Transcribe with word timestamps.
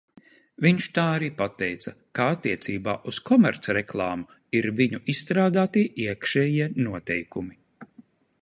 Viņš 0.65 0.85
tā 0.93 1.03
arī 1.17 1.27
pateica, 1.41 1.93
ka 2.19 2.25
attiecībā 2.37 2.95
uz 3.11 3.19
komercreklāmu 3.29 4.39
ir 4.61 4.69
viņu 4.81 5.03
izstrādātie 5.15 5.87
iekšējie 6.07 6.73
noteikumi. 6.89 7.61